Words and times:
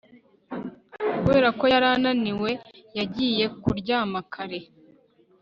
Kubera 1.21 1.49
ko 1.59 1.63
yari 1.73 1.87
ananiwe 1.95 2.51
yagiye 2.97 3.45
kuryama 3.63 4.19
kare 4.33 4.59